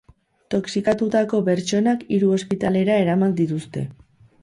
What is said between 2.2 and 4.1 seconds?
ospitalera eraman dituzte.